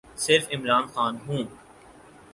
صرف 0.15 0.45
عمران 0.51 0.85
خان 0.93 1.17
ہوں۔ 1.27 1.43